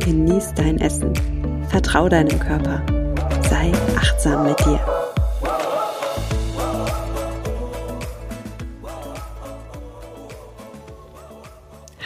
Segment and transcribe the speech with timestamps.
[0.00, 1.12] genieß dein Essen,
[1.68, 2.84] vertrau deinem Körper,
[3.48, 4.80] sei achtsam mit dir.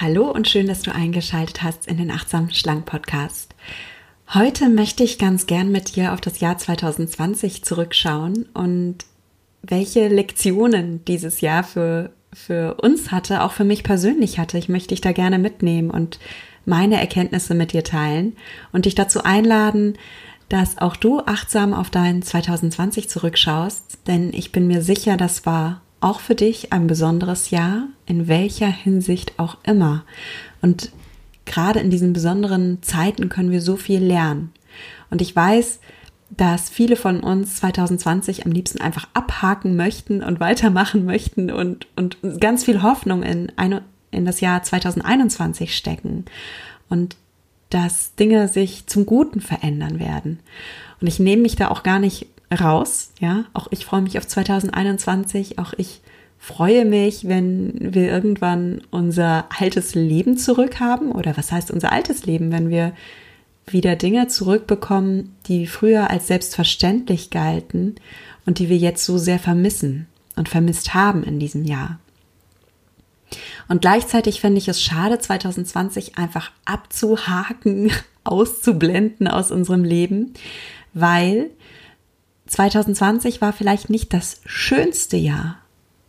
[0.00, 3.54] Hallo und schön, dass du eingeschaltet hast in den Achtsam Schlank Podcast.
[4.34, 8.98] Heute möchte ich ganz gern mit dir auf das Jahr 2020 zurückschauen und
[9.62, 14.58] welche Lektionen dieses Jahr für, für uns hatte, auch für mich persönlich hatte.
[14.58, 16.18] Ich möchte dich da gerne mitnehmen und
[16.66, 18.36] meine Erkenntnisse mit dir teilen
[18.72, 19.94] und dich dazu einladen,
[20.48, 25.80] dass auch du achtsam auf dein 2020 zurückschaust, denn ich bin mir sicher, das war
[26.00, 30.04] auch für dich ein besonderes Jahr, in welcher Hinsicht auch immer.
[30.60, 30.92] Und
[31.46, 34.52] gerade in diesen besonderen Zeiten können wir so viel lernen.
[35.10, 35.80] Und ich weiß,
[36.30, 42.18] dass viele von uns 2020 am liebsten einfach abhaken möchten und weitermachen möchten und, und
[42.40, 43.82] ganz viel Hoffnung in, eine,
[44.14, 46.24] in das Jahr 2021 stecken
[46.88, 47.16] und
[47.70, 50.38] dass Dinge sich zum Guten verändern werden.
[51.00, 52.26] Und ich nehme mich da auch gar nicht
[52.60, 53.10] raus.
[53.20, 55.58] Ja, auch ich freue mich auf 2021.
[55.58, 56.00] Auch ich
[56.38, 61.10] freue mich, wenn wir irgendwann unser altes Leben zurückhaben.
[61.10, 62.92] Oder was heißt unser altes Leben, wenn wir
[63.66, 67.96] wieder Dinge zurückbekommen, die früher als selbstverständlich galten
[68.46, 71.98] und die wir jetzt so sehr vermissen und vermisst haben in diesem Jahr.
[73.68, 77.90] Und gleichzeitig fände ich es schade, 2020 einfach abzuhaken,
[78.24, 80.34] auszublenden aus unserem Leben,
[80.94, 81.50] weil
[82.46, 85.58] 2020 war vielleicht nicht das schönste Jahr,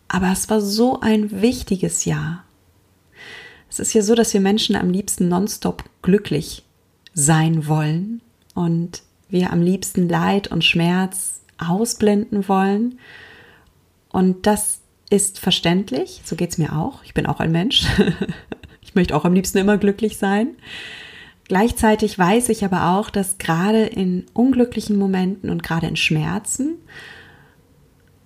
[0.07, 2.43] aber es war so ein wichtiges Jahr.
[3.69, 6.63] Es ist ja so, dass wir Menschen am liebsten nonstop glücklich
[7.13, 8.21] sein wollen
[8.53, 12.99] und wir am liebsten Leid und Schmerz ausblenden wollen.
[14.09, 14.79] Und das
[15.09, 17.03] ist verständlich, so geht es mir auch.
[17.03, 17.85] Ich bin auch ein Mensch.
[18.81, 20.55] ich möchte auch am liebsten immer glücklich sein.
[21.47, 26.77] Gleichzeitig weiß ich aber auch, dass gerade in unglücklichen Momenten und gerade in Schmerzen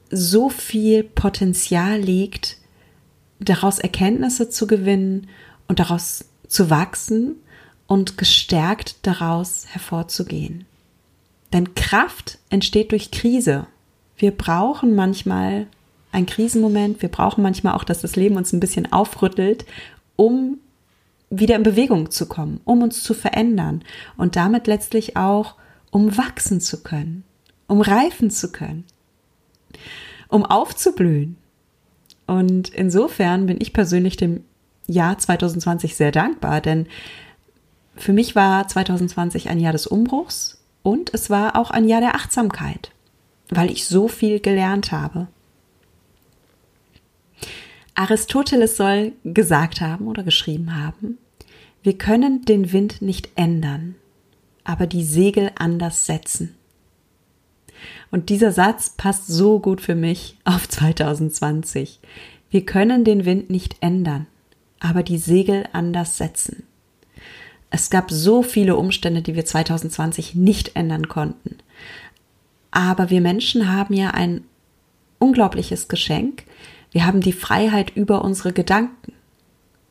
[0.09, 2.57] so viel Potenzial liegt,
[3.39, 5.27] daraus Erkenntnisse zu gewinnen
[5.67, 7.35] und daraus zu wachsen
[7.87, 10.65] und gestärkt daraus hervorzugehen.
[11.51, 13.67] Denn Kraft entsteht durch Krise.
[14.17, 15.67] Wir brauchen manchmal
[16.11, 19.65] einen Krisenmoment, wir brauchen manchmal auch, dass das Leben uns ein bisschen aufrüttelt,
[20.15, 20.57] um
[21.29, 23.83] wieder in Bewegung zu kommen, um uns zu verändern
[24.17, 25.55] und damit letztlich auch,
[25.91, 27.23] um wachsen zu können,
[27.67, 28.85] um reifen zu können,
[30.27, 31.37] um aufzublühen.
[32.25, 34.43] Und insofern bin ich persönlich dem
[34.87, 36.87] Jahr 2020 sehr dankbar, denn
[37.95, 42.15] für mich war 2020 ein Jahr des Umbruchs und es war auch ein Jahr der
[42.15, 42.91] Achtsamkeit,
[43.49, 45.27] weil ich so viel gelernt habe.
[47.99, 51.17] Aristoteles soll gesagt haben oder geschrieben haben,
[51.83, 53.95] wir können den Wind nicht ändern,
[54.63, 56.55] aber die Segel anders setzen.
[58.09, 61.99] Und dieser Satz passt so gut für mich auf 2020.
[62.49, 64.27] Wir können den Wind nicht ändern,
[64.79, 66.63] aber die Segel anders setzen.
[67.69, 71.57] Es gab so viele Umstände, die wir 2020 nicht ändern konnten.
[72.71, 74.45] Aber wir Menschen haben ja ein
[75.19, 76.43] unglaubliches Geschenk,
[76.91, 79.13] wir haben die Freiheit über unsere Gedanken.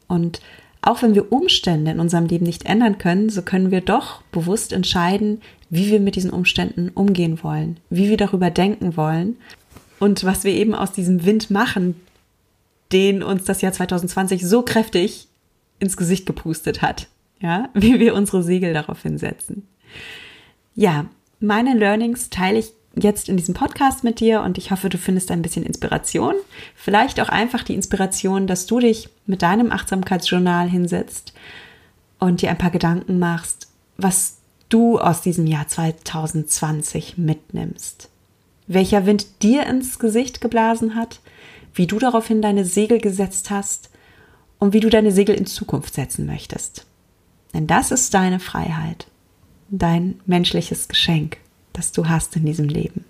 [0.06, 0.40] Und
[0.82, 4.72] auch wenn wir Umstände in unserem Leben nicht ändern können, so können wir doch bewusst
[4.72, 9.36] entscheiden, wie wir mit diesen Umständen umgehen wollen, wie wir darüber denken wollen
[9.98, 11.96] und was wir eben aus diesem Wind machen,
[12.92, 15.28] den uns das Jahr 2020 so kräftig
[15.78, 17.08] ins Gesicht gepustet hat.
[17.40, 19.66] Ja, wie wir unsere Segel darauf hinsetzen.
[20.74, 21.06] Ja,
[21.40, 22.72] meine Learnings teile ich
[23.04, 26.34] jetzt in diesem Podcast mit dir und ich hoffe, du findest ein bisschen Inspiration.
[26.74, 31.32] Vielleicht auch einfach die Inspiration, dass du dich mit deinem Achtsamkeitsjournal hinsetzt
[32.18, 38.08] und dir ein paar Gedanken machst, was du aus diesem Jahr 2020 mitnimmst.
[38.66, 41.20] Welcher Wind dir ins Gesicht geblasen hat,
[41.74, 43.90] wie du daraufhin deine Segel gesetzt hast
[44.58, 46.86] und wie du deine Segel in Zukunft setzen möchtest.
[47.54, 49.06] Denn das ist deine Freiheit,
[49.70, 51.38] dein menschliches Geschenk
[51.78, 53.04] das du hast in diesem Leben.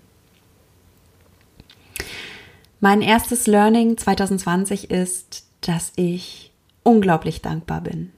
[2.79, 8.11] Mein erstes Learning 2020 ist, dass ich unglaublich dankbar bin.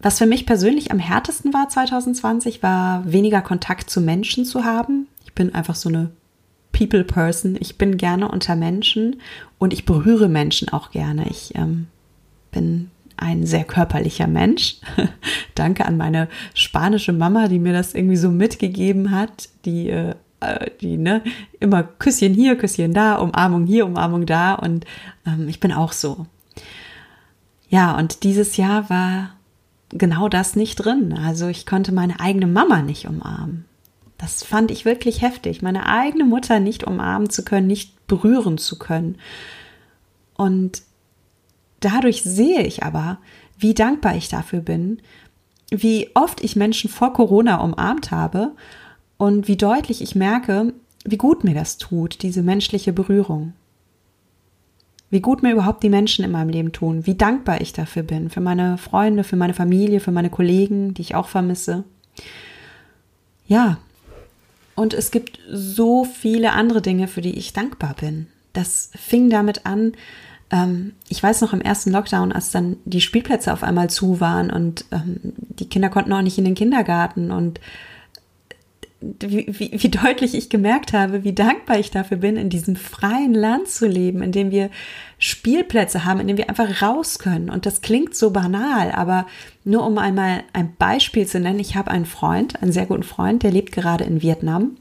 [0.00, 5.08] was für mich persönlich am härtesten war 2020, war weniger Kontakt zu Menschen zu haben.
[5.24, 6.10] Ich bin einfach so eine
[6.70, 7.56] People Person.
[7.58, 9.20] Ich bin gerne unter Menschen
[9.58, 11.28] und ich berühre Menschen auch gerne.
[11.28, 11.88] Ich ähm,
[12.52, 14.76] bin ein sehr körperlicher Mensch.
[15.54, 20.70] Danke an meine spanische Mama, die mir das irgendwie so mitgegeben hat, die äh, äh,
[20.80, 21.22] die ne
[21.58, 24.84] immer Küsschen hier, Küsschen da, Umarmung hier, Umarmung da und
[25.26, 26.26] ähm, ich bin auch so.
[27.68, 29.34] Ja, und dieses Jahr war
[29.90, 31.12] genau das nicht drin.
[31.12, 33.64] Also ich konnte meine eigene Mama nicht umarmen.
[34.16, 38.78] Das fand ich wirklich heftig, meine eigene Mutter nicht umarmen zu können, nicht berühren zu
[38.78, 39.16] können.
[40.36, 40.82] Und
[41.80, 43.18] dadurch sehe ich aber,
[43.58, 45.00] wie dankbar ich dafür bin,
[45.70, 48.52] wie oft ich Menschen vor Corona umarmt habe
[49.16, 50.72] und wie deutlich ich merke,
[51.04, 53.52] wie gut mir das tut, diese menschliche Berührung
[55.10, 58.28] wie gut mir überhaupt die Menschen in meinem Leben tun, wie dankbar ich dafür bin,
[58.30, 61.84] für meine Freunde, für meine Familie, für meine Kollegen, die ich auch vermisse.
[63.46, 63.78] Ja,
[64.74, 68.26] und es gibt so viele andere Dinge, für die ich dankbar bin.
[68.52, 69.92] Das fing damit an,
[70.50, 74.50] ähm, ich weiß noch im ersten Lockdown, als dann die Spielplätze auf einmal zu waren
[74.50, 77.60] und ähm, die Kinder konnten auch nicht in den Kindergarten und
[79.00, 83.32] wie, wie, wie deutlich ich gemerkt habe, wie dankbar ich dafür bin, in diesem freien
[83.32, 84.70] Land zu leben, in dem wir
[85.18, 87.48] Spielplätze haben, in dem wir einfach raus können.
[87.48, 89.26] Und das klingt so banal, aber
[89.64, 93.44] nur um einmal ein Beispiel zu nennen, ich habe einen Freund, einen sehr guten Freund,
[93.44, 94.76] der lebt gerade in Vietnam.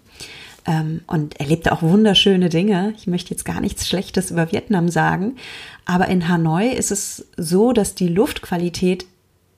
[0.68, 2.94] Ähm, und er lebt auch wunderschöne Dinge.
[2.98, 5.38] Ich möchte jetzt gar nichts Schlechtes über Vietnam sagen.
[5.86, 9.06] Aber in Hanoi ist es so, dass die Luftqualität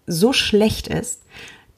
[0.05, 1.23] so schlecht ist,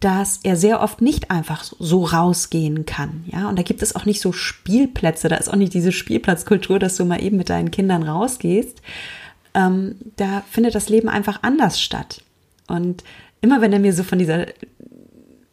[0.01, 3.24] dass er sehr oft nicht einfach so rausgehen kann.
[3.31, 6.80] Ja, und da gibt es auch nicht so Spielplätze, da ist auch nicht diese Spielplatzkultur,
[6.80, 8.81] dass du mal eben mit deinen Kindern rausgehst.
[9.54, 12.24] Ähm, da findet das Leben einfach anders statt.
[12.68, 13.04] Und
[13.42, 14.48] immer wenn er mir so von dieser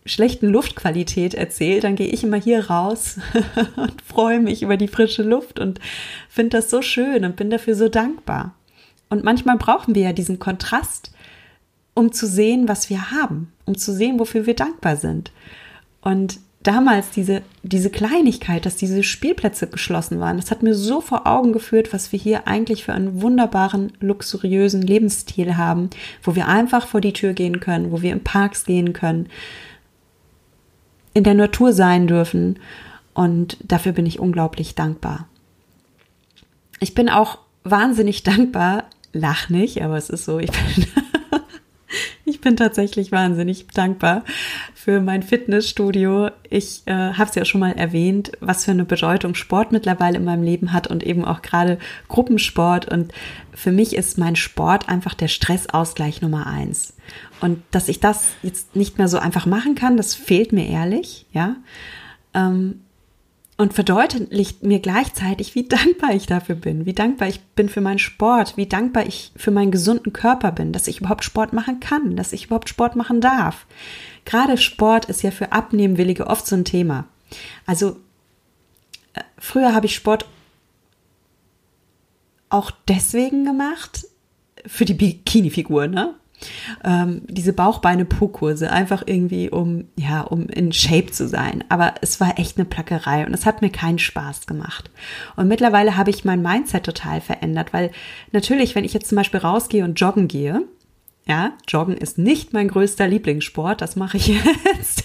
[0.09, 3.19] schlechten Luftqualität erzählt, dann gehe ich immer hier raus
[3.77, 5.81] und freue mich über die frische Luft und
[6.29, 8.55] finde das so schön und bin dafür so dankbar.
[9.11, 11.13] Und manchmal brauchen wir ja diesen Kontrast
[11.99, 15.33] um zu sehen, was wir haben, um zu sehen, wofür wir dankbar sind.
[16.01, 21.27] Und damals diese, diese Kleinigkeit, dass diese Spielplätze geschlossen waren, das hat mir so vor
[21.27, 25.91] Augen geführt, was wir hier eigentlich für einen wunderbaren, luxuriösen Lebensstil haben,
[26.23, 29.29] wo wir einfach vor die Tür gehen können, wo wir in Parks gehen können,
[31.19, 32.59] in der Natur sein dürfen.
[33.13, 35.29] Und dafür bin ich unglaublich dankbar.
[36.81, 40.87] Ich bin auch wahnsinnig dankbar, lach nicht, aber es ist so, ich bin
[42.25, 44.25] ich bin tatsächlich wahnsinnig dankbar
[44.89, 46.31] für mein Fitnessstudio.
[46.49, 50.25] Ich äh, habe es ja schon mal erwähnt, was für eine Bedeutung Sport mittlerweile in
[50.25, 52.91] meinem Leben hat und eben auch gerade Gruppensport.
[52.91, 53.13] Und
[53.53, 56.95] für mich ist mein Sport einfach der Stressausgleich Nummer eins.
[57.43, 61.27] Und dass ich das jetzt nicht mehr so einfach machen kann, das fehlt mir ehrlich,
[61.35, 61.57] ja.
[62.33, 62.81] Ähm,
[63.59, 67.99] und verdeutlicht mir gleichzeitig, wie dankbar ich dafür bin, wie dankbar ich bin für meinen
[67.99, 72.17] Sport, wie dankbar ich für meinen gesunden Körper bin, dass ich überhaupt Sport machen kann,
[72.17, 73.67] dass ich überhaupt Sport machen darf.
[74.25, 77.07] Gerade Sport ist ja für Abnehmwillige oft so ein Thema.
[77.67, 77.97] Also
[79.15, 80.27] äh, früher habe ich Sport
[82.49, 84.07] auch deswegen gemacht,
[84.67, 86.15] für die Bikini-Figur, ne?
[86.85, 91.65] Ähm, diese Bauchbeine-Po-Kurse, einfach irgendwie, um, ja, um in Shape zu sein.
[91.69, 94.91] Aber es war echt eine Plackerei und es hat mir keinen Spaß gemacht.
[95.37, 97.91] Und mittlerweile habe ich mein Mindset total verändert, weil
[98.33, 100.63] natürlich, wenn ich jetzt zum Beispiel rausgehe und joggen gehe,
[101.29, 103.83] ja, Joggen ist nicht mein größter Lieblingssport.
[103.83, 104.29] Das mache ich
[104.77, 105.05] jetzt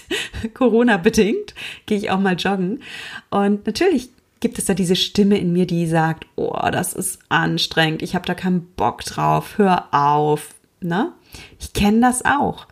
[0.54, 1.54] Corona-bedingt.
[1.84, 2.80] Gehe ich auch mal joggen.
[3.28, 4.08] Und natürlich
[4.40, 8.02] gibt es da diese Stimme in mir, die sagt, oh, das ist anstrengend.
[8.02, 9.58] Ich habe da keinen Bock drauf.
[9.58, 10.54] Hör auf.
[10.80, 11.12] Ne?
[11.58, 12.66] Ich kenne das auch.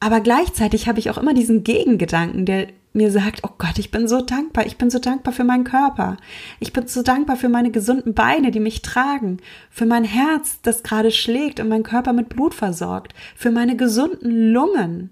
[0.00, 4.08] Aber gleichzeitig habe ich auch immer diesen Gegengedanken, der mir sagt, oh Gott, ich bin
[4.08, 6.16] so dankbar, ich bin so dankbar für meinen Körper.
[6.60, 9.38] Ich bin so dankbar für meine gesunden Beine, die mich tragen,
[9.70, 14.52] für mein Herz, das gerade schlägt und meinen Körper mit Blut versorgt, für meine gesunden
[14.52, 15.10] Lungen,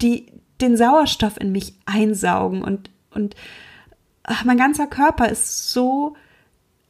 [0.00, 0.26] die
[0.60, 3.34] den Sauerstoff in mich einsaugen und, und
[4.22, 6.14] ach, mein ganzer Körper ist so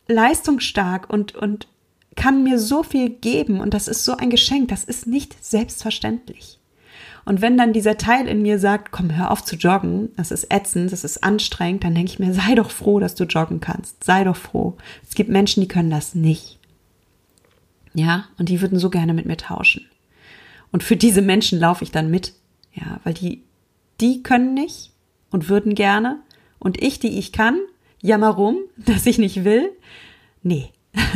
[0.08, 1.68] leistungsstark und, und
[2.18, 6.58] kann mir so viel geben und das ist so ein Geschenk, das ist nicht selbstverständlich.
[7.24, 10.52] Und wenn dann dieser Teil in mir sagt, komm, hör auf zu joggen, das ist
[10.52, 14.02] ätzend, das ist anstrengend, dann denke ich mir, sei doch froh, dass du joggen kannst.
[14.02, 14.76] Sei doch froh.
[15.06, 16.58] Es gibt Menschen, die können das nicht.
[17.94, 19.86] Ja, und die würden so gerne mit mir tauschen.
[20.72, 22.32] Und für diese Menschen laufe ich dann mit.
[22.72, 23.44] Ja, weil die,
[24.00, 24.92] die können nicht
[25.30, 26.20] und würden gerne.
[26.58, 27.60] Und ich, die ich kann,
[28.00, 29.70] jammer rum, dass ich nicht will.
[30.42, 30.70] Nee,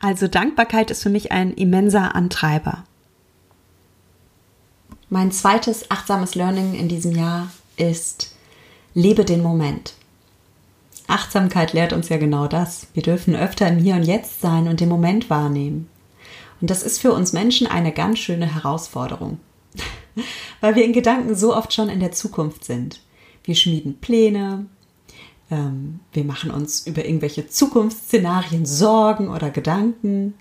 [0.00, 2.84] also Dankbarkeit ist für mich ein immenser Antreiber.
[5.10, 8.34] Mein zweites achtsames Learning in diesem Jahr ist,
[8.94, 9.94] lebe den Moment.
[11.06, 12.88] Achtsamkeit lehrt uns ja genau das.
[12.92, 15.88] Wir dürfen öfter im Hier und Jetzt sein und den Moment wahrnehmen.
[16.60, 19.38] Und das ist für uns Menschen eine ganz schöne Herausforderung,
[20.60, 23.00] weil wir in Gedanken so oft schon in der Zukunft sind.
[23.44, 24.66] Wir schmieden Pläne,
[25.50, 30.34] ähm, wir machen uns über irgendwelche Zukunftsszenarien Sorgen oder Gedanken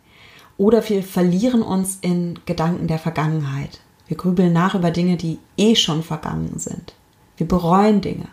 [0.57, 3.79] oder wir verlieren uns in Gedanken der Vergangenheit.
[4.07, 6.93] Wir grübeln nach über Dinge, die eh schon vergangen sind.
[7.35, 8.27] Wir bereuen Dinge.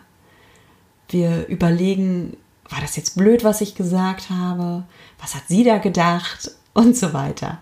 [1.09, 2.37] Wir überlegen,
[2.69, 4.83] war das jetzt blöd, was ich gesagt habe?
[5.19, 6.51] Was hat sie da gedacht?
[6.73, 7.59] Und so weiter.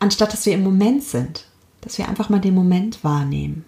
[0.00, 1.46] Anstatt dass wir im Moment sind,
[1.82, 3.64] dass wir einfach mal den Moment wahrnehmen.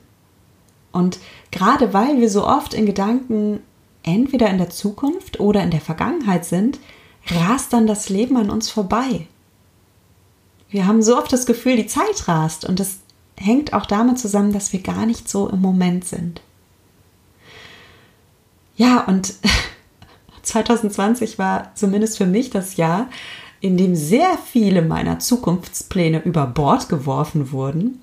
[0.91, 1.21] Und
[1.53, 3.61] gerade weil wir so oft in Gedanken
[4.09, 6.79] entweder in der Zukunft oder in der Vergangenheit sind,
[7.27, 9.27] rast dann das Leben an uns vorbei.
[10.71, 12.99] Wir haben so oft das Gefühl, die Zeit rast und das
[13.37, 16.43] hängt auch damit zusammen, dass wir gar nicht so im Moment sind.
[18.77, 19.35] Ja, und
[20.43, 23.09] 2020 war zumindest für mich das Jahr,
[23.61, 28.01] in dem sehr viele meiner Zukunftspläne über Bord geworfen wurden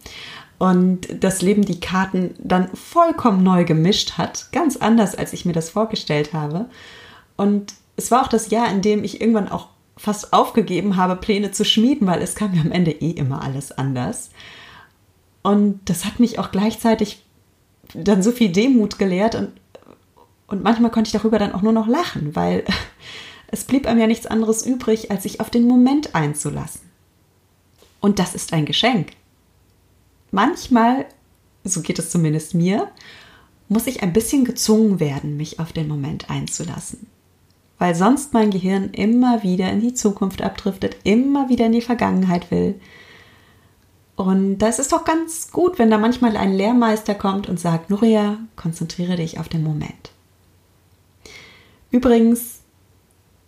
[0.57, 5.53] und das Leben die Karten dann vollkommen neu gemischt hat, ganz anders, als ich mir
[5.53, 6.65] das vorgestellt habe.
[7.35, 11.51] Und es war auch das Jahr, in dem ich irgendwann auch fast aufgegeben habe, Pläne
[11.51, 14.29] zu schmieden, weil es kam ja am Ende eh immer alles anders.
[15.41, 17.23] Und das hat mich auch gleichzeitig
[17.93, 19.51] dann so viel Demut gelehrt und,
[20.47, 22.63] und manchmal konnte ich darüber dann auch nur noch lachen, weil
[23.47, 26.81] es blieb einem ja nichts anderes übrig, als sich auf den Moment einzulassen.
[27.99, 29.11] Und das ist ein Geschenk
[30.35, 31.05] manchmal,
[31.63, 32.91] so geht es zumindest mir,
[33.67, 37.07] muss ich ein bisschen gezwungen werden, mich auf den Moment einzulassen.
[37.79, 42.51] Weil sonst mein Gehirn immer wieder in die Zukunft abdriftet, immer wieder in die Vergangenheit
[42.51, 42.79] will.
[44.15, 48.37] Und das ist doch ganz gut, wenn da manchmal ein Lehrmeister kommt und sagt, Nuria,
[48.55, 50.11] konzentriere dich auf den Moment.
[51.91, 52.59] Übrigens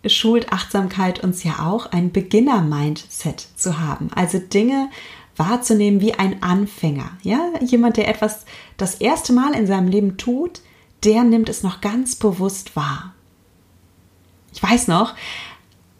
[0.06, 4.10] schult Achtsamkeit uns ja auch, ein Beginner-Mindset zu haben.
[4.14, 4.90] Also Dinge
[5.38, 7.10] wahrzunehmen wie ein Anfänger.
[7.22, 8.44] Ja, jemand, der etwas
[8.76, 10.60] das erste Mal in seinem Leben tut,
[11.04, 13.14] der nimmt es noch ganz bewusst wahr.
[14.52, 15.14] Ich weiß noch,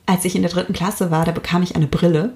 [0.06, 2.34] als ich in der dritten Klasse war, da bekam ich eine Brille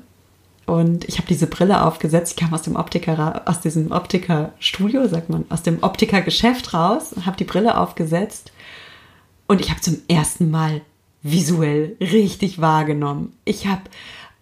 [0.66, 2.32] und ich habe diese Brille aufgesetzt.
[2.32, 7.36] Ich kam aus dem Optiker, aus diesem Optikerstudio, sagt man, aus dem Optikergeschäft raus, habe
[7.36, 8.52] die Brille aufgesetzt
[9.46, 10.82] und ich habe zum ersten Mal
[11.22, 13.32] visuell richtig wahrgenommen.
[13.44, 13.82] Ich habe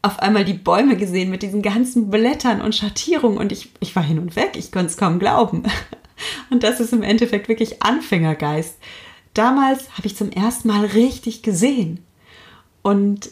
[0.03, 4.03] auf einmal die Bäume gesehen mit diesen ganzen Blättern und Schattierungen und ich, ich war
[4.03, 5.65] hin und weg, ich konnte es kaum glauben.
[6.51, 8.77] Und das ist im Endeffekt wirklich Anfängergeist.
[9.33, 12.05] Damals habe ich zum ersten Mal richtig gesehen.
[12.83, 13.31] Und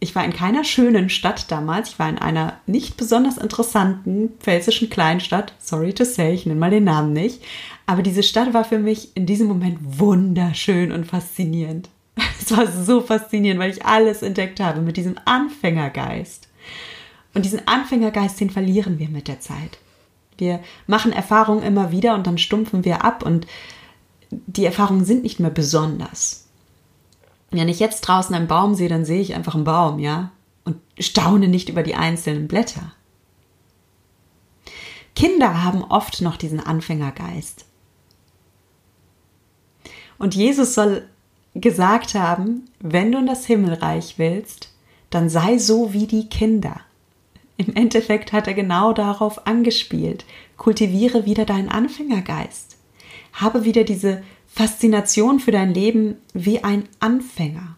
[0.00, 1.90] ich war in keiner schönen Stadt damals.
[1.90, 5.54] Ich war in einer nicht besonders interessanten pfälzischen Kleinstadt.
[5.58, 7.42] Sorry to say, ich nenne mal den Namen nicht.
[7.86, 11.88] Aber diese Stadt war für mich in diesem Moment wunderschön und faszinierend.
[12.40, 16.48] Es war so faszinierend, weil ich alles entdeckt habe mit diesem Anfängergeist.
[17.34, 19.78] Und diesen Anfängergeist, den verlieren wir mit der Zeit.
[20.38, 23.46] Wir machen Erfahrungen immer wieder und dann stumpfen wir ab und
[24.30, 26.48] die Erfahrungen sind nicht mehr besonders.
[27.50, 30.32] Wenn ich jetzt draußen einen Baum sehe, dann sehe ich einfach einen Baum, ja,
[30.64, 32.92] und staune nicht über die einzelnen Blätter.
[35.14, 37.64] Kinder haben oft noch diesen Anfängergeist.
[40.18, 41.08] Und Jesus soll
[41.60, 44.72] gesagt haben, wenn du in das Himmelreich willst,
[45.10, 46.80] dann sei so wie die Kinder.
[47.56, 50.24] Im Endeffekt hat er genau darauf angespielt.
[50.56, 52.76] Kultiviere wieder deinen Anfängergeist.
[53.32, 57.76] Habe wieder diese Faszination für dein Leben wie ein Anfänger.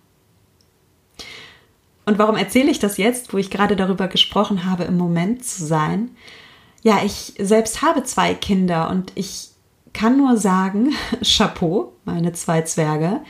[2.06, 5.64] Und warum erzähle ich das jetzt, wo ich gerade darüber gesprochen habe, im Moment zu
[5.64, 6.10] sein?
[6.82, 9.47] Ja, ich selbst habe zwei Kinder und ich
[9.98, 13.20] kann nur sagen, Chapeau, meine zwei Zwerge,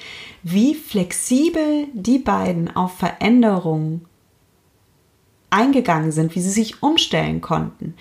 [0.43, 4.05] wie flexibel die beiden auf Veränderungen
[5.49, 7.95] eingegangen sind, wie sie sich umstellen konnten.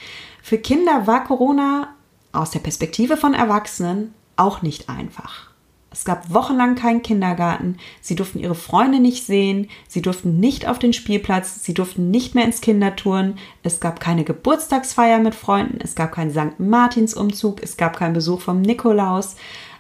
[0.44, 1.96] Für Kinder war Corona
[2.34, 5.50] aus der Perspektive von Erwachsenen auch nicht einfach.
[5.90, 10.80] Es gab wochenlang keinen Kindergarten, sie durften ihre Freunde nicht sehen, sie durften nicht auf
[10.80, 15.96] den Spielplatz, sie durften nicht mehr ins Kindertouren, es gab keine Geburtstagsfeier mit Freunden, es
[15.96, 16.60] gab keinen St.
[16.60, 19.36] Martinsumzug, es gab keinen Besuch vom Nikolaus.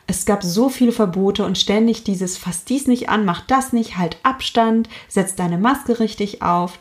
[0.10, 3.98] Es gab so viele Verbote und ständig dieses fass dies nicht an, mach das nicht,
[3.98, 6.80] halt Abstand, setz deine Maske richtig auf.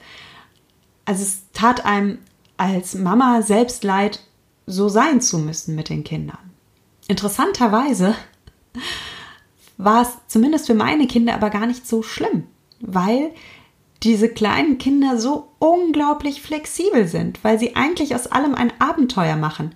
[1.04, 2.18] Also es tat einem
[2.56, 4.20] als Mama selbst leid,
[4.66, 6.38] so sein zu müssen mit den Kindern.
[7.08, 8.14] Interessanterweise
[9.78, 12.44] war es zumindest für meine Kinder aber gar nicht so schlimm,
[12.80, 13.32] weil
[14.02, 19.72] diese kleinen Kinder so unglaublich flexibel sind, weil sie eigentlich aus allem ein Abenteuer machen.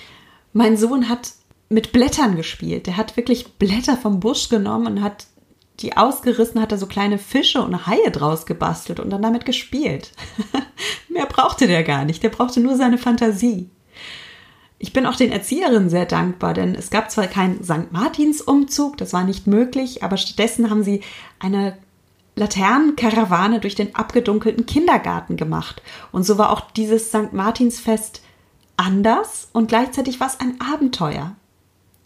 [0.53, 1.33] Mein Sohn hat
[1.69, 2.87] mit Blättern gespielt.
[2.87, 5.27] Der hat wirklich Blätter vom Busch genommen und hat
[5.79, 10.13] die ausgerissen, hat er so kleine Fische und Haie draus gebastelt und dann damit gespielt.
[11.09, 12.23] Mehr brauchte der gar nicht.
[12.23, 13.71] Der brauchte nur seine Fantasie.
[14.83, 17.93] Ich bin auch den Erzieherinnen sehr dankbar, denn es gab zwar keinen St.
[17.93, 21.03] Martins-Umzug, das war nicht möglich, aber stattdessen haben sie
[21.39, 21.77] eine
[22.35, 25.83] Laternenkarawane durch den abgedunkelten Kindergarten gemacht.
[26.13, 27.35] Und so war auch dieses St.
[27.35, 28.23] Martinsfest
[28.79, 31.37] anders und gleichzeitig war es ein Abenteuer.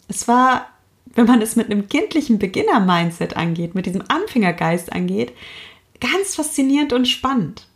[0.09, 0.67] Es war,
[1.13, 5.31] wenn man es mit einem kindlichen Beginner-Mindset angeht, mit diesem Anfängergeist angeht,
[6.01, 7.67] ganz faszinierend und spannend.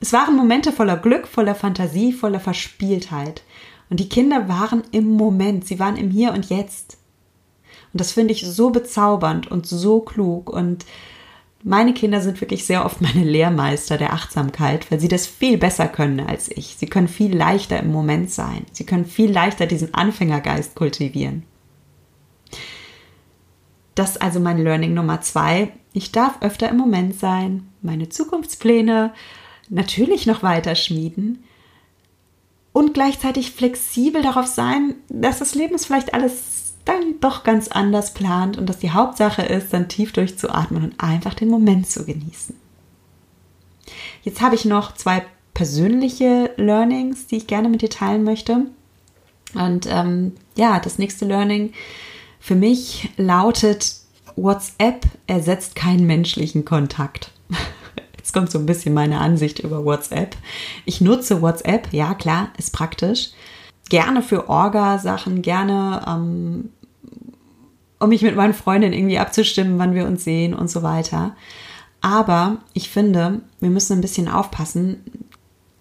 [0.00, 3.42] Es waren Momente voller Glück, voller Fantasie, voller Verspieltheit.
[3.88, 6.98] Und die Kinder waren im Moment, sie waren im Hier und Jetzt.
[7.92, 10.50] Und das finde ich so bezaubernd und so klug.
[10.50, 10.84] Und
[11.62, 15.88] meine Kinder sind wirklich sehr oft meine Lehrmeister der Achtsamkeit, weil sie das viel besser
[15.88, 16.76] können als ich.
[16.76, 18.66] Sie können viel leichter im Moment sein.
[18.72, 21.44] Sie können viel leichter diesen Anfängergeist kultivieren.
[23.94, 25.72] Das ist also mein Learning Nummer zwei.
[25.94, 29.14] Ich darf öfter im Moment sein, meine Zukunftspläne
[29.70, 31.45] natürlich noch weiter schmieden
[32.76, 38.12] und gleichzeitig flexibel darauf sein, dass das Leben es vielleicht alles dann doch ganz anders
[38.12, 42.54] plant und dass die Hauptsache ist, dann tief durchzuatmen und einfach den Moment zu genießen.
[44.24, 48.66] Jetzt habe ich noch zwei persönliche Learnings, die ich gerne mit dir teilen möchte.
[49.54, 51.72] Und ähm, ja, das nächste Learning
[52.40, 53.94] für mich lautet,
[54.36, 57.30] WhatsApp ersetzt keinen menschlichen Kontakt.
[58.26, 60.36] Jetzt kommt so ein bisschen meine Ansicht über WhatsApp.
[60.84, 63.30] Ich nutze WhatsApp, ja klar, ist praktisch.
[63.88, 66.70] Gerne für Orga-Sachen, gerne ähm,
[68.00, 71.36] um mich mit meinen Freundinnen irgendwie abzustimmen, wann wir uns sehen und so weiter.
[72.00, 75.04] Aber ich finde, wir müssen ein bisschen aufpassen,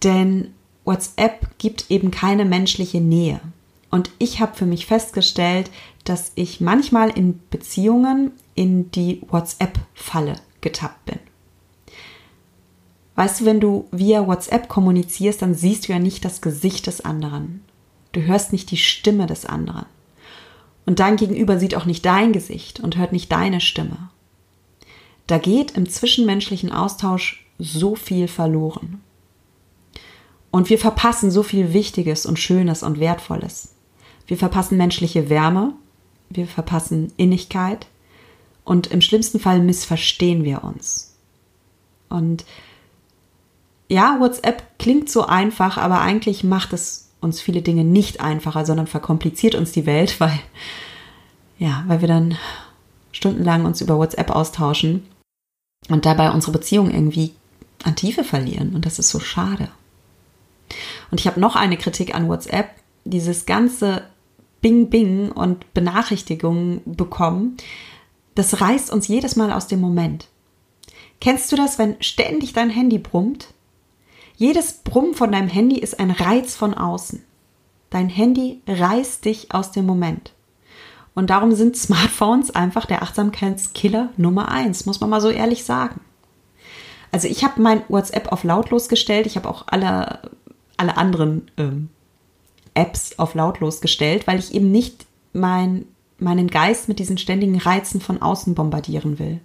[0.04, 3.40] denn WhatsApp gibt eben keine menschliche Nähe.
[3.90, 5.72] Und ich habe für mich festgestellt,
[6.04, 11.20] dass ich manchmal in Beziehungen in die WhatsApp-Falle getappt bin.
[13.16, 17.02] Weißt du, wenn du via WhatsApp kommunizierst, dann siehst du ja nicht das Gesicht des
[17.02, 17.64] anderen.
[18.12, 19.86] Du hörst nicht die Stimme des anderen.
[20.86, 24.10] Und dein Gegenüber sieht auch nicht dein Gesicht und hört nicht deine Stimme.
[25.28, 29.02] Da geht im zwischenmenschlichen Austausch so viel verloren.
[30.52, 33.74] Und wir verpassen so viel Wichtiges und Schönes und Wertvolles.
[34.28, 35.74] Wir verpassen menschliche Wärme,
[36.30, 37.88] wir verpassen Innigkeit
[38.64, 41.16] und im schlimmsten Fall missverstehen wir uns.
[42.10, 42.46] Und
[43.88, 48.88] ja, WhatsApp klingt so einfach, aber eigentlich macht es uns viele Dinge nicht einfacher, sondern
[48.88, 50.40] verkompliziert uns die Welt, weil,
[51.58, 52.38] ja, weil wir dann
[53.12, 55.06] stundenlang uns über WhatsApp austauschen
[55.90, 57.34] und dabei unsere Beziehung irgendwie
[57.84, 58.76] an Tiefe verlieren.
[58.76, 59.70] Und das ist so schade.
[61.12, 62.70] Und ich habe noch eine Kritik an WhatsApp.
[63.06, 64.04] Dieses ganze
[64.62, 67.58] Bing Bing und Benachrichtigungen bekommen,
[68.34, 70.28] das reißt uns jedes Mal aus dem Moment.
[71.22, 73.54] Kennst du das, wenn ständig dein Handy brummt?
[74.38, 77.24] Jedes Brummen von deinem Handy ist ein Reiz von außen.
[77.90, 80.34] Dein Handy reißt dich aus dem Moment.
[81.14, 86.02] Und darum sind Smartphones einfach der Achtsamkeitskiller Nummer eins, muss man mal so ehrlich sagen.
[87.12, 89.26] Also ich habe mein WhatsApp auf lautlos gestellt.
[89.26, 90.30] Ich habe auch alle,
[90.76, 91.90] alle anderen ähm,
[92.74, 95.86] Apps auf lautlos gestellt, weil ich eben nicht mein,
[96.20, 99.40] meinen Geist mit diesen ständigen Reizen von außen bombardieren will.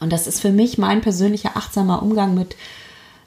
[0.00, 2.56] Und das ist für mich mein persönlicher achtsamer Umgang mit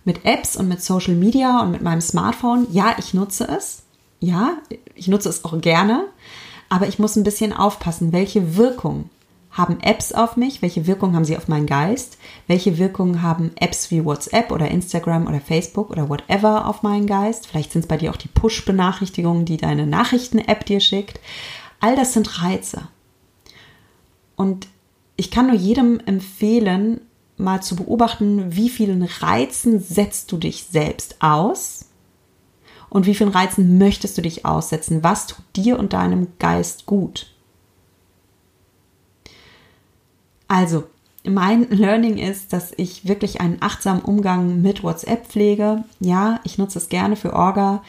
[0.04, 2.68] mit Apps und mit Social Media und mit meinem Smartphone.
[2.72, 3.84] Ja, ich nutze es.
[4.20, 4.58] Ja,
[4.96, 6.06] ich nutze es auch gerne.
[6.70, 9.10] Aber ich muss ein bisschen aufpassen, welche Wirkung
[9.52, 10.62] haben Apps auf mich?
[10.62, 12.18] Welche Wirkung haben sie auf meinen Geist?
[12.48, 17.48] Welche Wirkung haben Apps wie WhatsApp oder Instagram oder Facebook oder whatever auf meinen Geist?
[17.48, 21.20] Vielleicht sind es bei dir auch die Push-Benachrichtigungen, die deine Nachrichten-App dir schickt.
[21.82, 22.84] All das sind Reize.
[24.38, 24.68] Und
[25.18, 27.02] ich kann nur jedem empfehlen,
[27.42, 31.86] mal zu beobachten, wie vielen Reizen setzt du dich selbst aus
[32.90, 35.04] und wie vielen Reizen möchtest du dich aussetzen?
[35.04, 37.34] Was tut dir und deinem Geist gut?
[40.48, 40.84] Also,
[41.24, 45.86] mein Learning ist, dass ich wirklich einen achtsamen Umgang mit WhatsApp pflege.
[46.02, 47.82] Ja, ich nutze es gerne für Orga.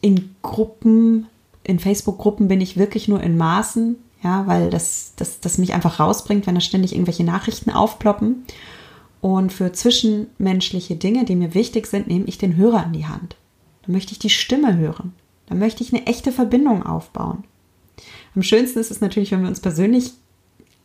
[0.00, 1.28] In Gruppen,
[1.62, 6.00] in Facebook-Gruppen bin ich wirklich nur in Maßen, ja, weil das, das, das mich einfach
[6.00, 8.44] rausbringt, wenn da ständig irgendwelche Nachrichten aufploppen.
[9.20, 13.36] Und für zwischenmenschliche Dinge, die mir wichtig sind, nehme ich den Hörer in die Hand.
[13.86, 15.12] Da möchte ich die Stimme hören.
[15.46, 17.44] Da möchte ich eine echte Verbindung aufbauen.
[18.34, 20.12] Am schönsten ist es natürlich, wenn wir uns persönlich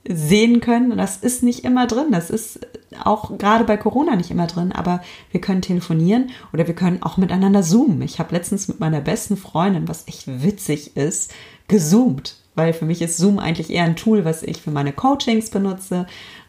[0.08, 0.98] sehen können.
[0.98, 2.12] Das ist nicht immer drin.
[2.12, 2.60] Das ist
[3.04, 4.71] auch gerade bei Corona nicht immer drin.
[4.71, 8.02] Aber wir können telefonieren oder wir können auch miteinander zoomen.
[8.02, 11.34] Ich habe letztens mit meiner besten Freundin, was echt witzig ist,
[11.67, 12.38] gezoomt.
[12.56, 16.08] Weil für mich ist Zoom eigentlich eher ein Tool, was ich für meine Coachings benutze,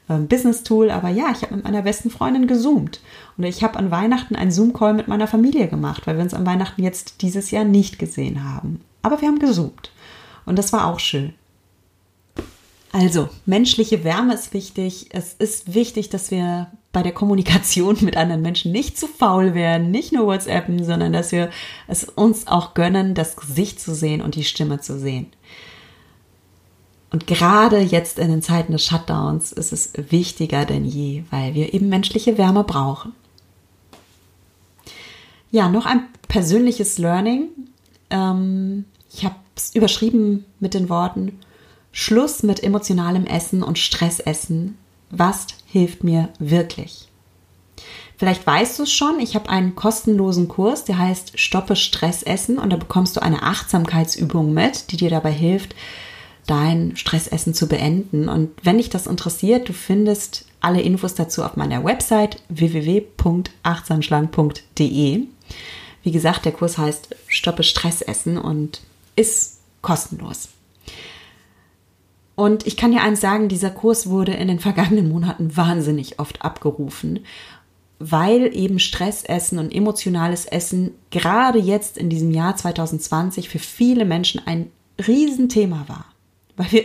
[0.09, 0.91] Business-Tool.
[0.91, 3.01] Aber ja, ich habe mit meiner besten Freundin gezoomt.
[3.37, 6.47] Und ich habe an Weihnachten einen Zoom-Call mit meiner Familie gemacht, weil wir uns an
[6.47, 8.81] Weihnachten jetzt dieses Jahr nicht gesehen haben.
[9.03, 9.91] Aber wir haben gezoomt.
[10.45, 11.35] Und das war auch schön.
[12.93, 15.09] Also, menschliche Wärme ist wichtig.
[15.11, 19.91] Es ist wichtig, dass wir bei der Kommunikation mit anderen Menschen nicht zu faul werden,
[19.91, 21.51] nicht nur WhatsAppen, sondern dass wir
[21.89, 25.27] es uns auch gönnen, das Gesicht zu sehen und die Stimme zu sehen.
[27.11, 31.73] Und gerade jetzt in den Zeiten des Shutdowns ist es wichtiger denn je, weil wir
[31.73, 33.13] eben menschliche Wärme brauchen.
[35.51, 37.49] Ja, noch ein persönliches Learning.
[38.11, 41.39] Ähm, ich habe es überschrieben mit den Worten
[41.99, 44.77] Schluss mit emotionalem Essen und Stressessen.
[45.09, 47.09] Was hilft mir wirklich?
[48.19, 52.71] Vielleicht weißt du es schon, ich habe einen kostenlosen Kurs, der heißt Stoppe Stressessen und
[52.71, 55.75] da bekommst du eine Achtsamkeitsübung mit, die dir dabei hilft,
[56.47, 58.29] dein Stressessen zu beenden.
[58.29, 65.21] Und wenn dich das interessiert, du findest alle Infos dazu auf meiner Website www.achtsamschlank.de.
[66.03, 68.81] Wie gesagt, der Kurs heißt Stoppe Stressessen und
[69.17, 70.49] ist kostenlos.
[72.37, 76.43] Und ich kann dir eins sagen, dieser Kurs wurde in den vergangenen Monaten wahnsinnig oft
[76.43, 77.25] abgerufen,
[77.99, 84.47] weil eben Stressessen und emotionales Essen gerade jetzt in diesem Jahr 2020 für viele Menschen
[84.47, 86.05] ein Riesenthema war.
[86.57, 86.85] Weil wir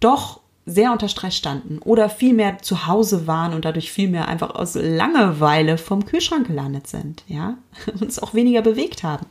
[0.00, 4.28] doch sehr unter Stress standen oder viel mehr zu Hause waren und dadurch viel mehr
[4.28, 7.58] einfach aus Langeweile vom Kühlschrank gelandet sind, ja,
[8.00, 9.26] uns auch weniger bewegt haben.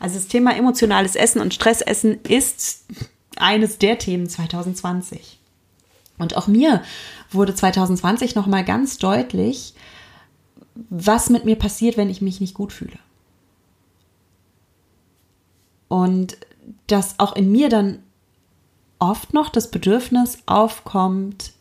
[0.00, 2.84] Also das Thema emotionales Essen und Stressessen ist
[3.36, 5.38] eines der Themen 2020.
[6.18, 6.82] Und auch mir
[7.30, 9.74] wurde 2020 noch mal ganz deutlich,
[10.90, 12.98] was mit mir passiert, wenn ich mich nicht gut fühle.
[15.88, 16.38] Und
[16.86, 18.02] dass auch in mir dann
[19.02, 21.52] oft noch das Bedürfnis aufkommt,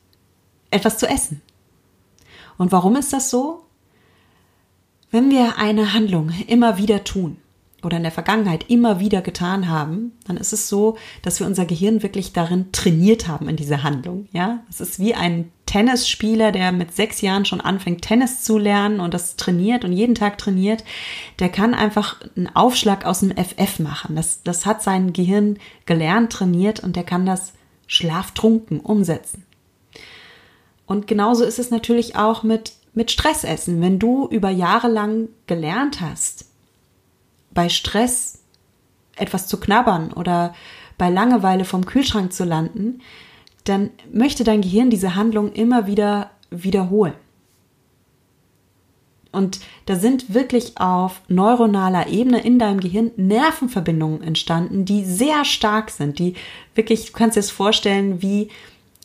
[0.69, 1.41] etwas zu essen.
[2.57, 3.63] Und warum ist das so?
[5.09, 7.37] Wenn wir eine Handlung immer wieder tun,
[7.83, 11.65] oder in der Vergangenheit immer wieder getan haben, dann ist es so, dass wir unser
[11.65, 14.27] Gehirn wirklich darin trainiert haben in dieser Handlung.
[14.31, 18.99] Ja, es ist wie ein Tennisspieler, der mit sechs Jahren schon anfängt, Tennis zu lernen
[18.99, 20.83] und das trainiert und jeden Tag trainiert.
[21.39, 24.17] Der kann einfach einen Aufschlag aus dem FF machen.
[24.17, 27.53] Das, das hat sein Gehirn gelernt, trainiert und der kann das
[27.87, 29.45] schlaftrunken umsetzen.
[30.87, 33.79] Und genauso ist es natürlich auch mit, mit Stressessen.
[33.79, 36.47] Wenn du über Jahre lang gelernt hast,
[37.51, 38.39] bei Stress
[39.15, 40.53] etwas zu knabbern oder
[40.97, 42.99] bei Langeweile vom Kühlschrank zu landen,
[43.63, 47.13] dann möchte dein Gehirn diese Handlung immer wieder wiederholen.
[49.31, 55.89] Und da sind wirklich auf neuronaler Ebene in deinem Gehirn Nervenverbindungen entstanden, die sehr stark
[55.89, 56.35] sind, die
[56.75, 58.49] wirklich, du kannst dir das vorstellen, wie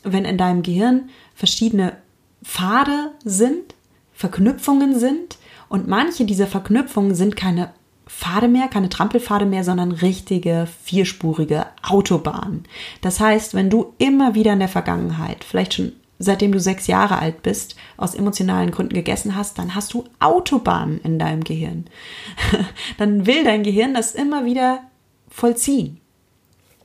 [0.02, 1.96] wenn in deinem Gehirn verschiedene
[2.42, 3.74] Pfade sind,
[4.12, 5.38] Verknüpfungen sind
[5.68, 7.72] und manche dieser Verknüpfungen sind keine
[8.06, 12.64] Pfade mehr, keine Trampelpfade mehr, sondern richtige vierspurige Autobahnen.
[13.00, 17.18] Das heißt, wenn du immer wieder in der Vergangenheit, vielleicht schon seitdem du sechs Jahre
[17.18, 21.86] alt bist, aus emotionalen Gründen gegessen hast, dann hast du Autobahnen in deinem Gehirn.
[22.98, 24.80] dann will dein Gehirn das immer wieder
[25.28, 26.00] vollziehen.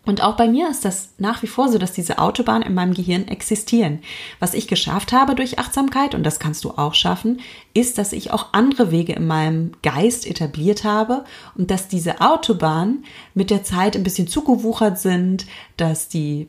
[0.04, 2.96] Und auch bei mir ist das nach wie vor so, dass diese Autobahnen in meinem
[2.96, 4.00] Gehirn existieren.
[4.40, 7.40] Was ich geschafft habe durch Achtsamkeit, und das kannst du auch schaffen,
[7.76, 11.24] ist, dass ich auch andere Wege in meinem Geist etabliert habe
[11.56, 15.46] und dass diese Autobahnen mit der Zeit ein bisschen zugewuchert sind,
[15.78, 16.48] dass die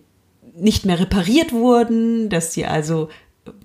[0.55, 3.09] nicht mehr repariert wurden, dass die also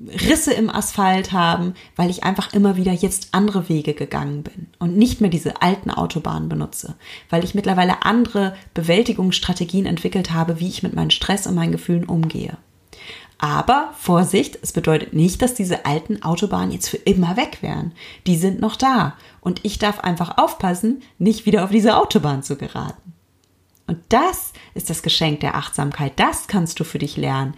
[0.02, 4.98] Risse im Asphalt haben, weil ich einfach immer wieder jetzt andere Wege gegangen bin und
[4.98, 6.96] nicht mehr diese alten Autobahnen benutze,
[7.30, 12.06] weil ich mittlerweile andere Bewältigungsstrategien entwickelt habe, wie ich mit meinem Stress und meinen Gefühlen
[12.06, 12.58] umgehe.
[13.38, 17.92] Aber Vorsicht, es bedeutet nicht, dass diese alten Autobahnen jetzt für immer weg wären.
[18.26, 22.56] Die sind noch da und ich darf einfach aufpassen, nicht wieder auf diese Autobahn zu
[22.56, 23.14] geraten.
[23.86, 26.14] Und das ist das Geschenk der Achtsamkeit.
[26.16, 27.54] Das kannst du für dich lernen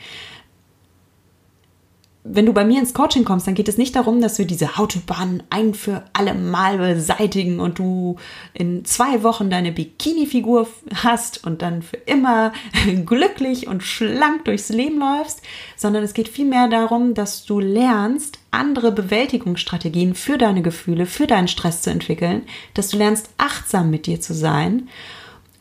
[2.31, 4.77] wenn du bei mir ins Coaching kommst, dann geht es nicht darum, dass wir diese
[4.77, 8.17] Autobahn ein für alle Mal beseitigen und du
[8.53, 12.53] in zwei Wochen deine Bikini-Figur hast und dann für immer
[13.05, 15.41] glücklich und schlank durchs Leben läufst,
[15.75, 21.47] sondern es geht vielmehr darum, dass du lernst, andere Bewältigungsstrategien für deine Gefühle, für deinen
[21.47, 22.43] Stress zu entwickeln,
[22.75, 24.87] dass du lernst, achtsam mit dir zu sein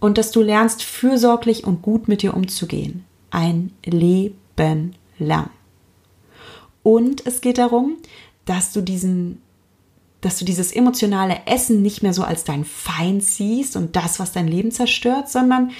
[0.00, 3.04] und dass du lernst, fürsorglich und gut mit dir umzugehen.
[3.31, 5.50] Ein Leben lang.
[6.88, 7.98] Und es geht darum,
[8.46, 9.42] dass du diesen
[10.22, 14.33] dass du dieses emotionale Essen nicht mehr so als dein Feind siehst und das, was
[14.33, 15.72] dein Leben zerstört, sondern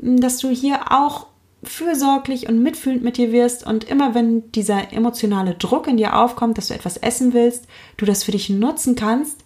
[0.00, 1.28] hm, dass du hier auch
[1.62, 6.58] fürsorglich und mitfühlend mit dir wirst und immer wenn dieser emotionale Druck in dir aufkommt,
[6.58, 9.44] dass du etwas essen willst, du das für dich nutzen kannst,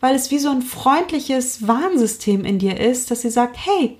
[0.00, 3.98] weil es wie so ein freundliches Warnsystem in dir ist, dass sie sagt, hey,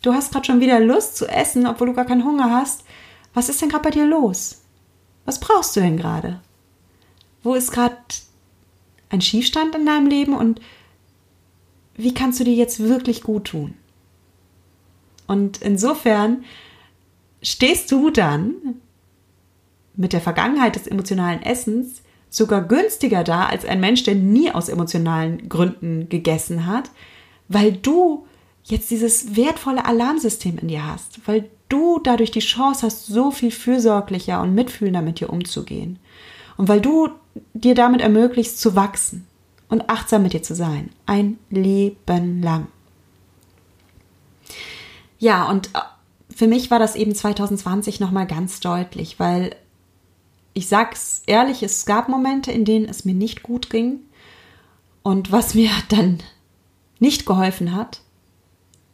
[0.00, 2.82] du hast gerade schon wieder Lust zu essen, obwohl du gar keinen Hunger hast.
[3.34, 4.61] Was ist denn gerade bei dir los?
[5.24, 6.40] Was brauchst du denn gerade?
[7.42, 7.96] Wo ist gerade
[9.10, 10.60] ein Schiefstand in deinem Leben und
[11.94, 13.74] wie kannst du dir jetzt wirklich gut tun?
[15.26, 16.44] Und insofern
[17.42, 18.54] stehst du dann
[19.94, 24.68] mit der Vergangenheit des emotionalen Essens sogar günstiger da als ein Mensch, der nie aus
[24.68, 26.90] emotionalen Gründen gegessen hat,
[27.48, 28.26] weil du
[28.64, 33.50] jetzt dieses wertvolle Alarmsystem in dir hast, weil du dadurch die Chance hast, so viel
[33.50, 35.98] fürsorglicher und mitfühlender mit dir umzugehen.
[36.56, 37.08] Und weil du
[37.54, 39.26] dir damit ermöglichst zu wachsen
[39.68, 40.90] und achtsam mit dir zu sein.
[41.06, 42.66] Ein Leben lang.
[45.18, 45.80] Ja, und äh,
[46.34, 49.56] für mich war das eben 2020 nochmal ganz deutlich, weil
[50.54, 54.00] ich sag's ehrlich, es gab Momente, in denen es mir nicht gut ging.
[55.02, 56.18] Und was mir dann
[56.98, 58.02] nicht geholfen hat,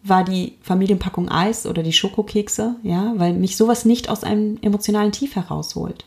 [0.02, 5.12] war die Familienpackung Eis oder die Schokokekse, ja, weil mich sowas nicht aus einem emotionalen
[5.12, 6.04] Tief herausholt.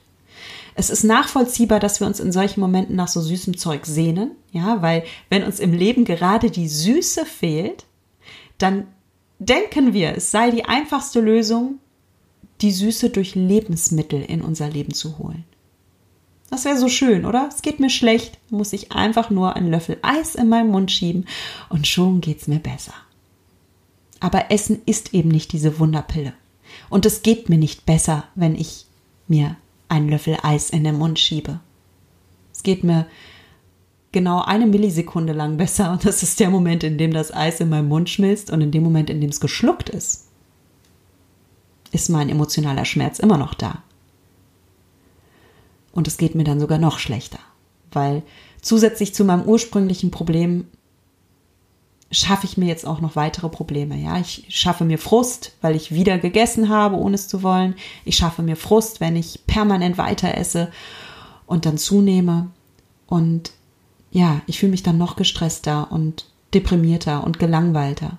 [0.74, 4.82] Es ist nachvollziehbar, dass wir uns in solchen Momenten nach so süßem Zeug sehnen, ja,
[4.82, 7.86] weil wenn uns im Leben gerade die Süße fehlt,
[8.58, 8.88] dann
[9.40, 11.80] denken wir, es sei die einfachste Lösung,
[12.62, 15.44] die Süße durch Lebensmittel in unser Leben zu holen.
[16.50, 17.50] Das wäre so schön, oder?
[17.50, 21.26] Es geht mir schlecht, muss ich einfach nur einen Löffel Eis in meinen Mund schieben
[21.70, 22.94] und schon geht's mir besser.
[24.22, 26.34] Aber Essen ist eben nicht diese Wunderpille.
[26.90, 28.86] Und es geht mir nicht besser, wenn ich
[29.28, 29.58] mir
[29.90, 31.60] einen Löffel Eis in den Mund schiebe.
[32.54, 33.08] Es geht mir
[34.12, 37.70] genau eine Millisekunde lang besser und das ist der Moment, in dem das Eis in
[37.70, 40.28] meinem Mund schmilzt und in dem Moment, in dem es geschluckt ist,
[41.92, 43.84] ist mein emotionaler Schmerz immer noch da.
[45.94, 47.40] Und es geht mir dann sogar noch schlechter,
[47.92, 48.24] weil
[48.62, 50.68] zusätzlich zu meinem ursprünglichen Problem
[52.12, 53.96] schaffe ich mir jetzt auch noch weitere Probleme.
[53.96, 57.76] Ja, ich schaffe mir Frust, weil ich wieder gegessen habe, ohne es zu wollen.
[58.04, 60.72] Ich schaffe mir Frust, wenn ich permanent weiter esse
[61.46, 62.52] und dann zunehme.
[63.08, 63.52] Und
[64.12, 68.18] ja, ich fühle mich dann noch gestresster und deprimierter und gelangweilter.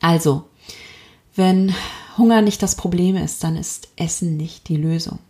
[0.00, 0.44] Also,
[1.36, 1.74] wenn
[2.18, 5.20] Hunger nicht das Problem ist, dann ist Essen nicht die Lösung.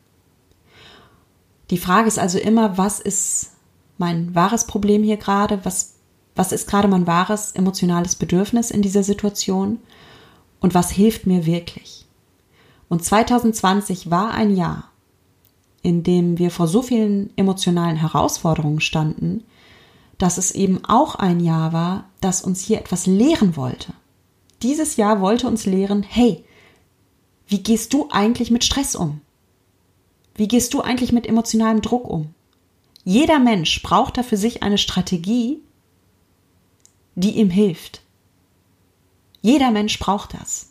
[1.71, 3.53] Die Frage ist also immer, was ist
[3.99, 5.65] mein wahres Problem hier gerade?
[5.65, 5.96] Was
[6.37, 9.79] was ist gerade mein wahres emotionales Bedürfnis in dieser Situation
[10.61, 12.07] und was hilft mir wirklich.
[12.89, 14.91] Und 2020 war ein Jahr,
[15.83, 19.45] in dem wir vor so vielen emotionalen Herausforderungen standen,
[20.19, 23.93] dass es eben auch ein Jahr war, das uns hier etwas lehren wollte.
[24.63, 26.45] Dieses Jahr wollte uns lehren, hey,
[27.49, 29.21] wie gehst du eigentlich mit Stress um?
[30.35, 32.35] Wie gehst du eigentlich mit emotionalem Druck um?
[33.05, 35.61] Jeder Mensch braucht da für sich eine Strategie,
[37.17, 38.03] die ihm hilft.
[39.43, 40.71] Jeder Mensch braucht das.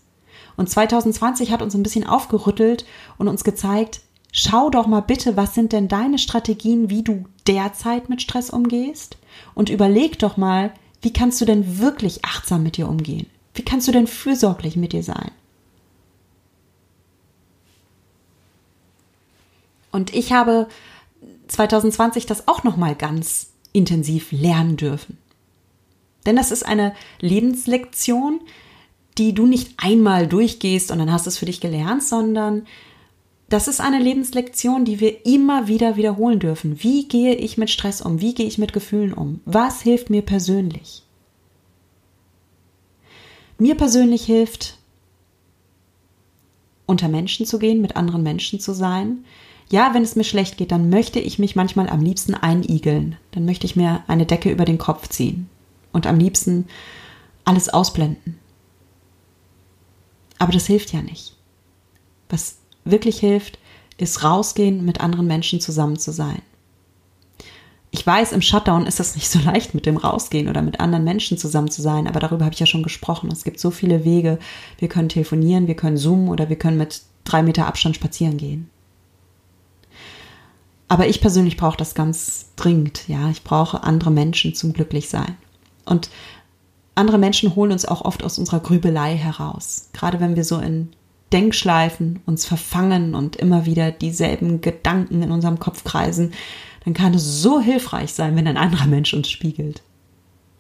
[0.57, 2.85] Und 2020 hat uns ein bisschen aufgerüttelt
[3.17, 8.09] und uns gezeigt, schau doch mal bitte, was sind denn deine Strategien, wie du derzeit
[8.09, 9.17] mit Stress umgehst?
[9.53, 13.27] Und überleg doch mal, wie kannst du denn wirklich achtsam mit dir umgehen?
[13.53, 15.31] Wie kannst du denn fürsorglich mit dir sein?
[19.91, 20.67] Und ich habe
[21.47, 25.17] 2020 das auch noch mal ganz intensiv lernen dürfen.
[26.25, 28.41] Denn das ist eine Lebenslektion,
[29.17, 32.65] die du nicht einmal durchgehst und dann hast du es für dich gelernt, sondern
[33.47, 36.83] das ist eine Lebenslektion, die wir immer wieder wiederholen dürfen.
[36.83, 38.19] Wie gehe ich mit Stress um?
[38.19, 39.39] Wie gehe ich mit Gefühlen um?
[39.45, 41.03] Was hilft mir persönlich?
[43.57, 44.77] Mir persönlich hilft,
[46.87, 49.23] unter Menschen zu gehen, mit anderen Menschen zu sein.
[49.71, 53.17] Ja, wenn es mir schlecht geht, dann möchte ich mich manchmal am liebsten einigeln.
[53.31, 55.49] Dann möchte ich mir eine Decke über den Kopf ziehen
[55.95, 56.67] und am liebsten
[57.45, 58.37] alles ausblenden.
[60.37, 61.35] Aber das hilft ja nicht.
[62.29, 63.57] Was wirklich hilft,
[63.97, 66.41] ist rausgehen, mit anderen Menschen zusammen zu sein.
[67.91, 71.05] Ich weiß, im Shutdown ist das nicht so leicht mit dem Rausgehen oder mit anderen
[71.05, 73.31] Menschen zusammen zu sein, aber darüber habe ich ja schon gesprochen.
[73.31, 74.37] Es gibt so viele Wege.
[74.79, 78.69] Wir können telefonieren, wir können zoomen oder wir können mit drei Meter Abstand spazieren gehen.
[80.89, 83.07] Aber ich persönlich brauche das ganz dringend.
[83.07, 85.37] Ja, ich brauche andere Menschen zum Glücklichsein.
[85.85, 86.09] Und
[86.95, 89.89] andere Menschen holen uns auch oft aus unserer Grübelei heraus.
[89.93, 90.89] Gerade wenn wir so in
[91.33, 96.33] Denkschleifen uns verfangen und immer wieder dieselben Gedanken in unserem Kopf kreisen,
[96.85, 99.81] dann kann es so hilfreich sein, wenn ein anderer Mensch uns spiegelt.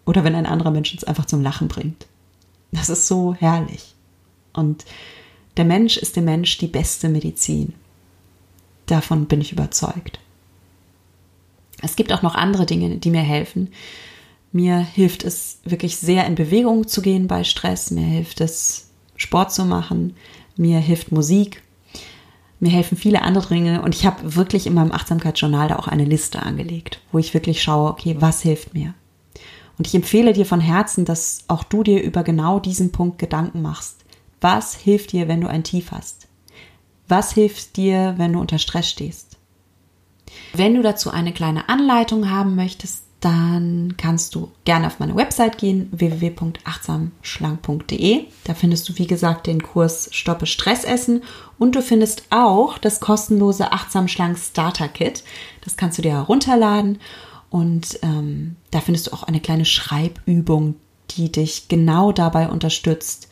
[0.05, 2.07] Oder wenn ein anderer Mensch uns einfach zum Lachen bringt.
[2.71, 3.95] Das ist so herrlich.
[4.53, 4.85] Und
[5.57, 7.73] der Mensch ist dem Mensch die beste Medizin.
[8.87, 10.19] Davon bin ich überzeugt.
[11.81, 13.71] Es gibt auch noch andere Dinge, die mir helfen.
[14.55, 17.91] Mir hilft es wirklich sehr in Bewegung zu gehen bei Stress.
[17.91, 20.15] Mir hilft es Sport zu machen.
[20.55, 21.61] Mir hilft Musik.
[22.61, 26.05] Mir helfen viele andere Dinge und ich habe wirklich in meinem Achtsamkeitsjournal da auch eine
[26.05, 28.93] Liste angelegt, wo ich wirklich schaue, okay, was hilft mir?
[29.77, 33.61] Und ich empfehle dir von Herzen, dass auch du dir über genau diesen Punkt Gedanken
[33.61, 34.05] machst.
[34.39, 36.29] Was hilft dir, wenn du ein Tief hast?
[37.09, 39.35] Was hilft dir, wenn du unter Stress stehst?
[40.53, 45.57] Wenn du dazu eine kleine Anleitung haben möchtest, dann kannst du gerne auf meine Website
[45.57, 48.25] gehen, www.achtsamschlank.de.
[48.43, 51.23] Da findest du, wie gesagt, den Kurs Stoppe Stressessen
[51.57, 55.23] und du findest auch das kostenlose Achtsam Schlank Starter Kit.
[55.63, 56.99] Das kannst du dir herunterladen
[57.49, 60.75] und ähm, da findest du auch eine kleine Schreibübung,
[61.17, 63.29] die dich genau dabei unterstützt,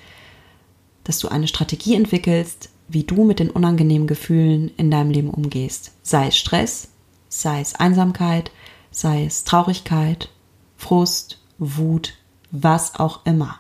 [1.04, 5.92] dass du eine Strategie entwickelst, wie du mit den unangenehmen Gefühlen in deinem Leben umgehst.
[6.02, 6.88] Sei es Stress,
[7.30, 8.50] sei es Einsamkeit,
[8.94, 10.30] sei es Traurigkeit,
[10.78, 12.14] Frust, Wut,
[12.52, 13.60] was auch immer.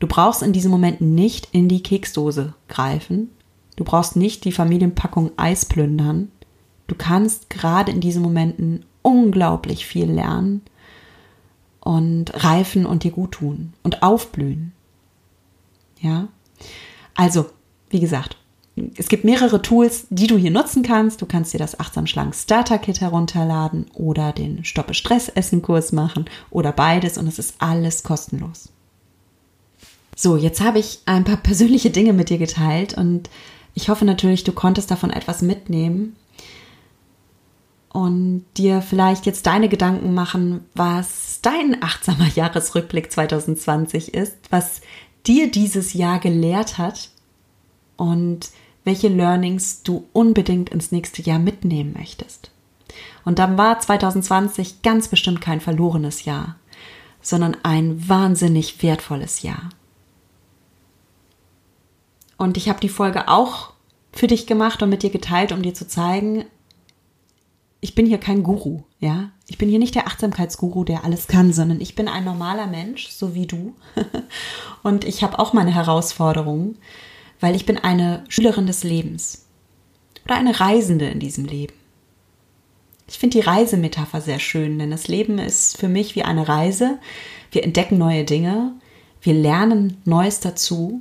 [0.00, 3.30] Du brauchst in diesem Moment nicht in die Keksdose greifen.
[3.76, 6.32] Du brauchst nicht die Familienpackung Eis plündern.
[6.86, 10.62] Du kannst gerade in diesen Momenten unglaublich viel lernen
[11.80, 14.72] und reifen und dir gut tun und aufblühen.
[16.00, 16.28] Ja?
[17.14, 17.46] Also,
[17.90, 18.36] wie gesagt,
[18.96, 21.22] es gibt mehrere Tools, die du hier nutzen kannst.
[21.22, 25.92] Du kannst dir das Achtsam Schlank Starter Kit herunterladen oder den Stoppe Stress Essen Kurs
[25.92, 28.70] machen oder beides und es ist alles kostenlos.
[30.16, 33.30] So, jetzt habe ich ein paar persönliche Dinge mit dir geteilt und
[33.74, 36.16] ich hoffe natürlich, du konntest davon etwas mitnehmen
[37.90, 44.80] und dir vielleicht jetzt deine Gedanken machen, was dein achtsamer Jahresrückblick 2020 ist, was
[45.26, 47.10] dir dieses Jahr gelehrt hat
[47.96, 48.50] und
[48.88, 52.50] welche Learnings du unbedingt ins nächste Jahr mitnehmen möchtest.
[53.22, 56.56] Und dann war 2020 ganz bestimmt kein verlorenes Jahr,
[57.20, 59.68] sondern ein wahnsinnig wertvolles Jahr.
[62.38, 63.74] Und ich habe die Folge auch
[64.10, 66.46] für dich gemacht und mit dir geteilt, um dir zu zeigen,
[67.80, 69.28] ich bin hier kein Guru, ja.
[69.48, 73.08] Ich bin hier nicht der Achtsamkeitsguru, der alles kann, sondern ich bin ein normaler Mensch,
[73.10, 73.74] so wie du.
[74.82, 76.78] und ich habe auch meine Herausforderungen
[77.40, 79.46] weil ich bin eine Schülerin des Lebens
[80.24, 81.74] oder eine Reisende in diesem Leben.
[83.08, 86.98] Ich finde die Reisemetapher sehr schön, denn das Leben ist für mich wie eine Reise.
[87.50, 88.72] Wir entdecken neue Dinge,
[89.22, 91.00] wir lernen Neues dazu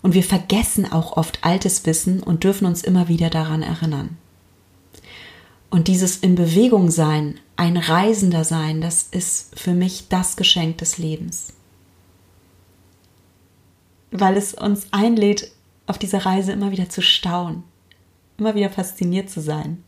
[0.00, 4.16] und wir vergessen auch oft altes Wissen und dürfen uns immer wieder daran erinnern.
[5.68, 10.98] Und dieses in Bewegung sein, ein Reisender sein, das ist für mich das Geschenk des
[10.98, 11.52] Lebens
[14.12, 15.50] weil es uns einlädt,
[15.86, 17.64] auf dieser Reise immer wieder zu staunen,
[18.38, 19.82] immer wieder fasziniert zu sein,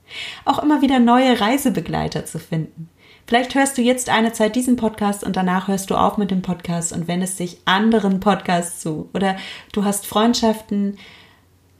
[0.45, 2.89] auch immer wieder neue Reisebegleiter zu finden.
[3.27, 6.43] Vielleicht hörst du jetzt eine Zeit diesen Podcast und danach hörst du auf mit dem
[6.43, 9.09] Podcast und wendest dich anderen Podcasts zu.
[9.15, 9.37] Oder
[9.73, 10.99] du hast Freundschaften,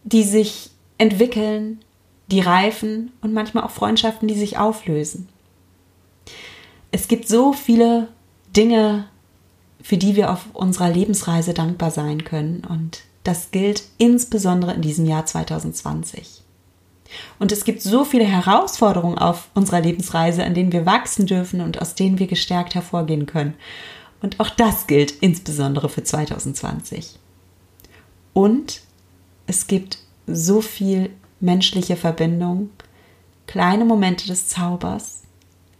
[0.05, 1.81] die sich entwickeln,
[2.29, 5.29] die reifen und manchmal auch Freundschaften, die sich auflösen.
[6.91, 8.09] Es gibt so viele
[8.57, 9.09] Dinge,
[9.85, 12.63] für die wir auf unserer Lebensreise dankbar sein können.
[12.67, 16.41] Und das gilt insbesondere in diesem Jahr 2020.
[17.39, 21.83] Und es gibt so viele Herausforderungen auf unserer Lebensreise, an denen wir wachsen dürfen und
[21.83, 23.55] aus denen wir gestärkt hervorgehen können.
[24.23, 27.19] Und auch das gilt insbesondere für 2020.
[28.33, 28.81] Und
[29.47, 32.71] es gibt so viel menschliche Verbindung,
[33.47, 35.25] kleine Momente des Zaubers,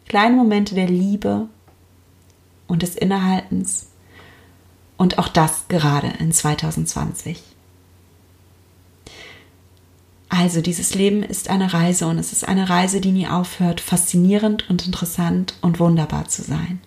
[0.07, 1.49] kleine Momente der Liebe
[2.67, 3.89] und des Innehaltens
[4.97, 7.43] und auch das gerade in 2020.
[10.29, 14.69] Also dieses Leben ist eine Reise und es ist eine Reise, die nie aufhört, faszinierend
[14.69, 16.81] und interessant und wunderbar zu sein.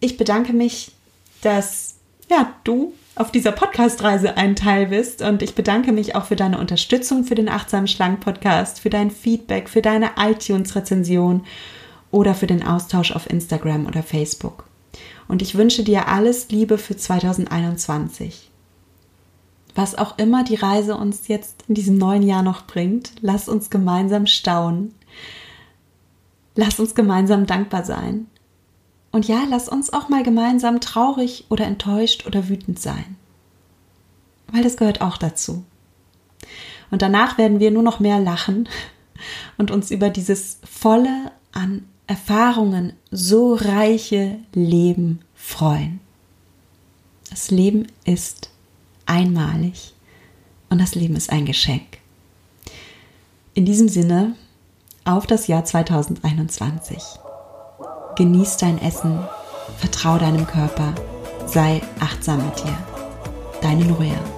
[0.00, 0.92] Ich bedanke mich,
[1.40, 1.94] dass
[2.30, 6.58] ja, du auf dieser Podcast-Reise ein Teil bist und ich bedanke mich auch für deine
[6.58, 11.46] Unterstützung für den Achtsamen Schlank Podcast, für dein Feedback, für deine iTunes-Rezension
[12.10, 14.65] oder für den Austausch auf Instagram oder Facebook
[15.28, 18.50] und ich wünsche dir alles Liebe für 2021.
[19.74, 23.68] Was auch immer die Reise uns jetzt in diesem neuen Jahr noch bringt, lass uns
[23.68, 24.94] gemeinsam staunen.
[26.54, 28.26] Lass uns gemeinsam dankbar sein.
[29.12, 33.16] Und ja, lass uns auch mal gemeinsam traurig oder enttäuscht oder wütend sein.
[34.52, 35.64] weil das gehört auch dazu.
[36.90, 38.68] Und danach werden wir nur noch mehr lachen
[39.58, 46.00] und uns über dieses volle an Erfahrungen so reiche Leben freuen.
[47.30, 48.50] Das Leben ist
[49.06, 49.94] einmalig
[50.70, 51.98] und das Leben ist ein Geschenk.
[53.54, 54.36] In diesem Sinne,
[55.04, 57.02] auf das Jahr 2021.
[58.16, 59.18] Genieß dein Essen,
[59.78, 60.94] vertrau deinem Körper,
[61.46, 62.78] sei achtsam mit dir.
[63.62, 64.35] Deine Nuria.